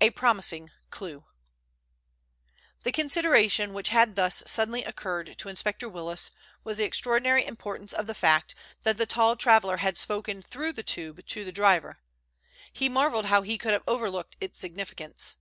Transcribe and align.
A 0.00 0.10
PROMISING 0.12 0.70
CLUE 0.90 1.24
The 2.84 2.92
consideration 2.92 3.72
which 3.74 3.88
had 3.88 4.14
thus 4.14 4.44
suddenly 4.46 4.84
occurred 4.84 5.36
to 5.38 5.48
Inspector 5.48 5.88
Willis 5.88 6.30
was 6.62 6.78
the 6.78 6.84
extraordinary 6.84 7.44
importance 7.44 7.92
of 7.92 8.06
the 8.06 8.14
fact 8.14 8.54
that 8.84 8.96
the 8.96 9.06
tall 9.06 9.34
traveller 9.34 9.78
had 9.78 9.98
spoken 9.98 10.40
through 10.40 10.74
the 10.74 10.84
tube 10.84 11.26
to 11.26 11.44
the 11.44 11.50
driver. 11.50 11.98
He 12.72 12.88
marveled 12.88 13.24
how 13.26 13.42
he 13.42 13.58
could 13.58 13.72
have 13.72 13.82
overlooked 13.88 14.36
its 14.40 14.56
significance. 14.60 15.38